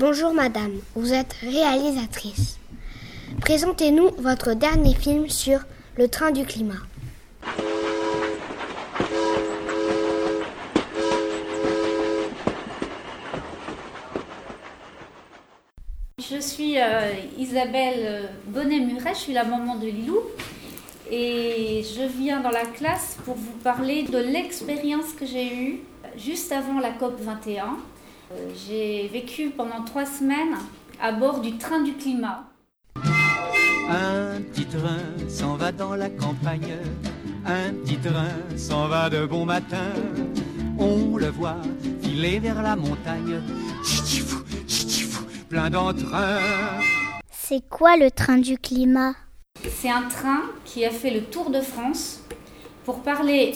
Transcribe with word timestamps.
Bonjour 0.00 0.32
madame, 0.32 0.80
vous 0.94 1.12
êtes 1.12 1.34
réalisatrice. 1.42 2.58
Présentez-nous 3.42 4.12
votre 4.16 4.54
dernier 4.54 4.94
film 4.94 5.28
sur 5.28 5.60
le 5.98 6.08
train 6.08 6.30
du 6.30 6.46
climat. 6.46 6.80
Je 16.18 16.40
suis 16.40 16.78
euh, 16.78 17.12
Isabelle 17.36 18.30
Bonnet-Muret, 18.46 19.12
je 19.12 19.18
suis 19.18 19.32
la 19.34 19.44
maman 19.44 19.76
de 19.76 19.84
Lilou 19.84 20.20
et 21.10 21.84
je 21.84 22.04
viens 22.04 22.40
dans 22.40 22.48
la 22.48 22.64
classe 22.64 23.18
pour 23.26 23.34
vous 23.34 23.58
parler 23.62 24.04
de 24.04 24.16
l'expérience 24.16 25.12
que 25.12 25.26
j'ai 25.26 25.54
eue 25.54 25.80
juste 26.16 26.52
avant 26.52 26.80
la 26.80 26.92
COP 26.92 27.20
21. 27.20 27.76
Euh, 28.32 28.50
j'ai 28.54 29.08
vécu 29.08 29.50
pendant 29.50 29.82
trois 29.84 30.06
semaines 30.06 30.56
à 31.02 31.10
bord 31.10 31.40
du 31.40 31.58
train 31.58 31.82
du 31.82 31.94
climat. 31.94 32.44
Un 32.94 34.40
petit 34.52 34.66
train 34.66 35.00
s'en 35.28 35.56
va 35.56 35.72
dans 35.72 35.96
la 35.96 36.08
campagne, 36.08 36.76
un 37.44 37.72
petit 37.72 37.96
train 37.96 38.30
s'en 38.56 38.86
va 38.86 39.10
de 39.10 39.26
bon 39.26 39.44
matin. 39.44 39.92
On 40.78 41.16
le 41.16 41.26
voit 41.26 41.56
filer 42.02 42.38
vers 42.38 42.62
la 42.62 42.76
montagne, 42.76 43.42
plein 45.48 45.68
d'entrain. 45.68 46.38
C'est 47.32 47.68
quoi 47.68 47.96
le 47.96 48.12
train 48.12 48.38
du 48.38 48.56
climat? 48.58 49.14
C'est 49.68 49.90
un 49.90 50.02
train 50.02 50.42
qui 50.64 50.84
a 50.84 50.90
fait 50.90 51.10
le 51.10 51.24
tour 51.24 51.50
de 51.50 51.60
France 51.60 52.20
pour 52.84 53.02
parler 53.02 53.54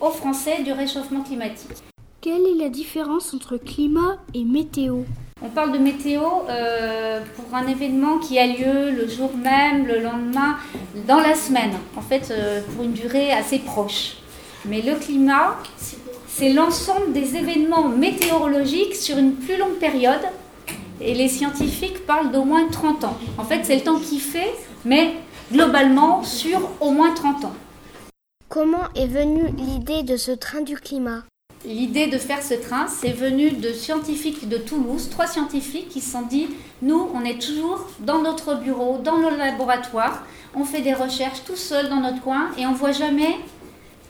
aux 0.00 0.10
Français 0.10 0.64
du 0.64 0.72
réchauffement 0.72 1.22
climatique. 1.22 1.70
Quelle 2.22 2.46
est 2.46 2.62
la 2.62 2.68
différence 2.68 3.32
entre 3.32 3.56
climat 3.56 4.18
et 4.34 4.44
météo 4.44 5.04
On 5.40 5.48
parle 5.48 5.72
de 5.72 5.78
météo 5.78 6.20
euh, 6.50 7.22
pour 7.34 7.56
un 7.56 7.66
événement 7.66 8.18
qui 8.18 8.38
a 8.38 8.46
lieu 8.46 8.90
le 8.90 9.08
jour 9.08 9.34
même, 9.34 9.86
le 9.86 10.00
lendemain, 10.00 10.58
dans 11.08 11.18
la 11.18 11.34
semaine, 11.34 11.72
en 11.96 12.02
fait 12.02 12.30
euh, 12.30 12.60
pour 12.60 12.84
une 12.84 12.92
durée 12.92 13.32
assez 13.32 13.58
proche. 13.58 14.18
Mais 14.66 14.82
le 14.82 14.96
climat, 14.96 15.56
c'est 16.28 16.52
l'ensemble 16.52 17.14
des 17.14 17.36
événements 17.36 17.88
météorologiques 17.88 18.96
sur 18.96 19.16
une 19.16 19.32
plus 19.32 19.56
longue 19.56 19.78
période. 19.78 20.20
Et 21.00 21.14
les 21.14 21.28
scientifiques 21.28 22.04
parlent 22.04 22.32
d'au 22.32 22.44
moins 22.44 22.68
30 22.68 23.04
ans. 23.04 23.16
En 23.38 23.44
fait, 23.44 23.64
c'est 23.64 23.76
le 23.76 23.82
temps 23.82 23.98
qu'il 23.98 24.20
fait, 24.20 24.52
mais 24.84 25.14
globalement 25.50 26.22
sur 26.22 26.68
au 26.82 26.90
moins 26.90 27.14
30 27.14 27.46
ans. 27.46 27.54
Comment 28.50 28.92
est 28.94 29.06
venue 29.06 29.54
l'idée 29.56 30.02
de 30.02 30.18
ce 30.18 30.32
train 30.32 30.60
du 30.60 30.76
climat? 30.76 31.22
L'idée 31.66 32.06
de 32.06 32.16
faire 32.16 32.42
ce 32.42 32.54
train, 32.54 32.86
c'est 32.88 33.12
venu 33.12 33.50
de 33.50 33.72
scientifiques 33.72 34.48
de 34.48 34.56
Toulouse, 34.56 35.10
trois 35.10 35.26
scientifiques 35.26 35.90
qui 35.90 36.00
se 36.00 36.10
sont 36.12 36.22
dit, 36.22 36.48
nous, 36.80 37.10
on 37.14 37.22
est 37.22 37.38
toujours 37.40 37.86
dans 38.00 38.22
notre 38.22 38.54
bureau, 38.54 38.96
dans 38.98 39.18
nos 39.18 39.28
laboratoires, 39.28 40.22
on 40.54 40.64
fait 40.64 40.80
des 40.80 40.94
recherches 40.94 41.44
tout 41.44 41.56
seul 41.56 41.90
dans 41.90 42.00
notre 42.00 42.22
coin 42.22 42.48
et 42.56 42.64
on 42.66 42.72
voit 42.72 42.92
jamais, 42.92 43.36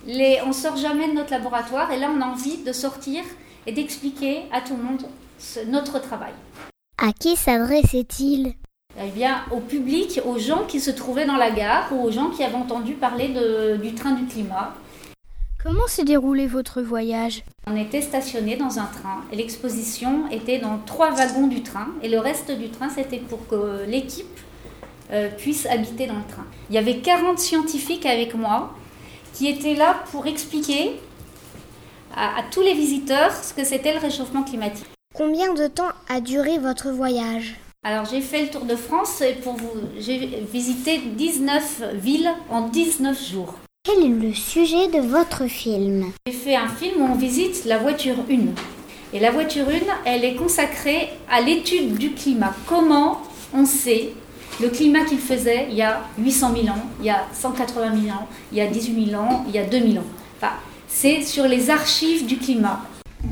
les, 0.06 0.38
on 0.46 0.52
sort 0.52 0.76
jamais 0.76 1.08
de 1.08 1.12
notre 1.14 1.32
laboratoire. 1.32 1.90
Et 1.90 1.98
là, 1.98 2.08
on 2.16 2.20
a 2.20 2.26
envie 2.26 2.58
de 2.58 2.72
sortir 2.72 3.24
et 3.66 3.72
d'expliquer 3.72 4.42
à 4.52 4.60
tout 4.60 4.76
le 4.76 4.82
monde 4.84 5.02
ce- 5.38 5.66
notre 5.66 6.00
travail. 6.00 6.32
À 6.98 7.12
qui 7.12 7.34
s'adressait-il? 7.34 8.54
Eh 9.02 9.08
bien, 9.10 9.42
au 9.50 9.58
public, 9.58 10.20
aux 10.24 10.38
gens 10.38 10.62
qui 10.68 10.78
se 10.80 10.90
trouvaient 10.92 11.26
dans 11.26 11.36
la 11.36 11.50
gare 11.50 11.88
ou 11.92 12.00
aux 12.04 12.10
gens 12.12 12.30
qui 12.30 12.44
avaient 12.44 12.54
entendu 12.56 12.94
parler 12.94 13.28
de- 13.28 13.76
du 13.76 13.92
train 13.94 14.12
du 14.12 14.24
climat. 14.26 14.72
Comment 15.62 15.86
s'est 15.86 16.04
déroulé 16.04 16.46
votre 16.46 16.80
voyage 16.80 17.44
On 17.66 17.76
était 17.76 18.00
stationné 18.00 18.56
dans 18.56 18.78
un 18.78 18.86
train 18.86 19.22
et 19.30 19.36
l'exposition 19.36 20.26
était 20.30 20.58
dans 20.58 20.78
trois 20.78 21.10
wagons 21.10 21.48
du 21.48 21.62
train 21.62 21.88
et 22.02 22.08
le 22.08 22.18
reste 22.18 22.50
du 22.50 22.70
train 22.70 22.88
c'était 22.88 23.18
pour 23.18 23.46
que 23.46 23.84
l'équipe 23.86 24.40
euh, 25.12 25.28
puisse 25.28 25.66
habiter 25.66 26.06
dans 26.06 26.16
le 26.16 26.24
train. 26.26 26.46
Il 26.70 26.76
y 26.76 26.78
avait 26.78 27.00
40 27.00 27.38
scientifiques 27.38 28.06
avec 28.06 28.34
moi 28.34 28.72
qui 29.34 29.48
étaient 29.48 29.74
là 29.74 30.02
pour 30.10 30.26
expliquer 30.26 30.98
à, 32.16 32.38
à 32.38 32.42
tous 32.50 32.62
les 32.62 32.72
visiteurs 32.72 33.32
ce 33.34 33.52
que 33.52 33.62
c'était 33.64 33.92
le 33.92 34.00
réchauffement 34.00 34.44
climatique. 34.44 34.86
Combien 35.14 35.52
de 35.52 35.66
temps 35.66 35.90
a 36.08 36.22
duré 36.22 36.56
votre 36.58 36.90
voyage 36.90 37.56
Alors 37.84 38.06
j'ai 38.06 38.22
fait 38.22 38.44
le 38.44 38.48
tour 38.48 38.64
de 38.64 38.76
France 38.76 39.20
et 39.20 39.34
pour 39.34 39.56
vous, 39.56 39.72
j'ai 39.98 40.42
visité 40.50 41.00
19 41.00 41.96
villes 41.96 42.30
en 42.48 42.68
19 42.68 43.30
jours. 43.30 43.54
Quel 43.82 44.04
est 44.04 44.08
le 44.08 44.34
sujet 44.34 44.88
de 44.88 44.98
votre 44.98 45.46
film 45.46 46.12
J'ai 46.26 46.34
fait 46.34 46.54
un 46.54 46.68
film 46.68 47.00
où 47.00 47.04
on 47.06 47.14
visite 47.14 47.64
la 47.64 47.78
voiture 47.78 48.16
1. 48.30 49.14
Et 49.14 49.18
la 49.18 49.30
voiture 49.30 49.66
1, 49.66 49.72
elle 50.04 50.22
est 50.22 50.34
consacrée 50.34 51.08
à 51.30 51.40
l'étude 51.40 51.96
du 51.96 52.12
climat. 52.12 52.54
Comment 52.66 53.22
on 53.54 53.64
sait 53.64 54.10
le 54.60 54.68
climat 54.68 55.06
qu'il 55.06 55.18
faisait 55.18 55.68
il 55.70 55.76
y 55.76 55.82
a 55.82 56.02
800 56.18 56.54
000 56.62 56.66
ans, 56.68 56.82
il 57.00 57.06
y 57.06 57.10
a 57.10 57.26
180 57.32 58.02
000 58.02 58.14
ans, 58.14 58.28
il 58.52 58.58
y 58.58 58.60
a 58.60 58.66
18 58.66 59.06
000 59.12 59.18
ans, 59.18 59.46
il 59.48 59.54
y 59.54 59.58
a 59.58 59.64
2000 59.64 59.98
ans. 59.98 60.04
Enfin, 60.36 60.52
c'est 60.86 61.22
sur 61.22 61.48
les 61.48 61.70
archives 61.70 62.26
du 62.26 62.36
climat. 62.36 62.82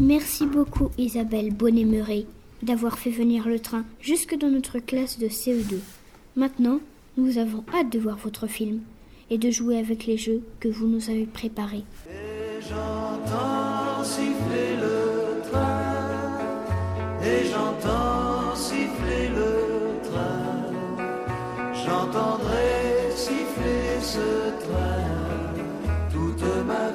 Merci 0.01 0.47
beaucoup 0.47 0.89
Isabelle 0.97 1.53
Bonnet-Muret 1.53 2.25
d'avoir 2.63 2.99
fait 2.99 3.11
venir 3.11 3.47
le 3.47 3.61
train 3.61 3.85
jusque 4.01 4.39
dans 4.39 4.49
notre 4.49 4.79
classe 4.79 5.19
de 5.19 5.29
CE2. 5.29 5.75
Maintenant, 6.37 6.81
nous 7.19 7.37
avons 7.37 7.65
hâte 7.75 7.93
de 7.93 7.99
voir 7.99 8.17
votre 8.17 8.47
film 8.47 8.81
et 9.31 9.39
de 9.39 9.51
jouer 9.51 9.79
avec 9.79 10.07
les 10.07 10.17
jeux 10.17 10.43
que 10.61 10.69
vous 10.69 10.87
nous 10.87 11.11
avez 11.11 11.27
préparés. 11.27 11.85
Et 12.09 12.61
j'entends 12.61 14.03
siffler 14.03 14.77
le 14.81 15.43
train, 15.51 16.39
et 17.23 17.45
j'entends 17.51 18.55
siffler 18.55 19.29
le 19.29 20.09
train, 20.09 20.73
j'entendrai 21.73 23.11
siffler 23.15 24.01
ce 24.01 24.51
train. 24.65 25.05
Toute 26.13 26.43
ma 26.67 26.91